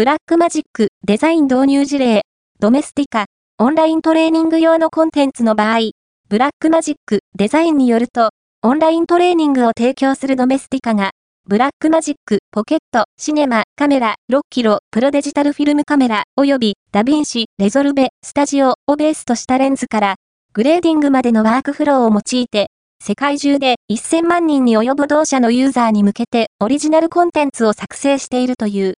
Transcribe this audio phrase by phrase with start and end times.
[0.00, 2.22] Blackmagic Design 導入事例、
[2.58, 3.26] Domestika、
[3.58, 5.90] オンライントレーニング用のコンテンツの場合、
[6.30, 8.30] Blackmagic Design によると、
[8.62, 11.10] オンライントレーニングを提供する Domestika が、
[11.46, 20.14] Blackmagic Pocket Cinema Camera 6K Pro デジタルフィルムカメラ、及び DaVinci Resolve Studio をベースとしたレンズから、
[20.54, 22.68] グレーディングまでのワークフローを用いて、
[23.04, 28.88] 世界中で1000万人に及ぶ同社のユーザーに向けてオリジナルコンテンツを作成しているという。